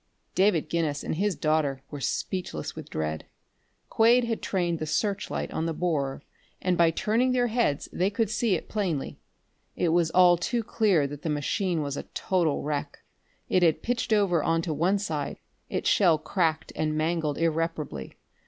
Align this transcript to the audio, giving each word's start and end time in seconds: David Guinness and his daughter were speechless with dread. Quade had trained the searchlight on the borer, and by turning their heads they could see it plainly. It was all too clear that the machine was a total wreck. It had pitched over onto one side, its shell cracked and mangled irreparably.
David 0.33 0.67
Guinness 0.67 1.03
and 1.03 1.13
his 1.13 1.35
daughter 1.35 1.83
were 1.91 2.01
speechless 2.01 2.75
with 2.75 2.89
dread. 2.89 3.27
Quade 3.87 4.23
had 4.23 4.41
trained 4.41 4.79
the 4.79 4.87
searchlight 4.87 5.51
on 5.51 5.67
the 5.67 5.75
borer, 5.75 6.23
and 6.59 6.75
by 6.75 6.89
turning 6.89 7.33
their 7.33 7.49
heads 7.49 7.87
they 7.93 8.09
could 8.09 8.27
see 8.31 8.55
it 8.55 8.67
plainly. 8.67 9.19
It 9.75 9.89
was 9.89 10.09
all 10.09 10.37
too 10.37 10.63
clear 10.63 11.05
that 11.05 11.21
the 11.21 11.29
machine 11.29 11.83
was 11.83 11.97
a 11.97 12.03
total 12.15 12.63
wreck. 12.63 13.03
It 13.47 13.61
had 13.61 13.83
pitched 13.83 14.11
over 14.11 14.41
onto 14.41 14.73
one 14.73 14.97
side, 14.97 15.37
its 15.69 15.87
shell 15.87 16.17
cracked 16.17 16.73
and 16.75 16.97
mangled 16.97 17.37
irreparably. 17.37 18.15